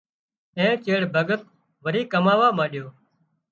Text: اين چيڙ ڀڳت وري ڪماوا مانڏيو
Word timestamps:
اين 0.57 0.71
چيڙ 0.83 0.99
ڀڳت 1.15 1.41
وري 1.83 2.01
ڪماوا 2.13 2.47
مانڏيو 2.57 2.85